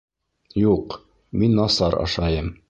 [0.61, 0.95] Юҡ,
[1.43, 2.51] мин насар ашайым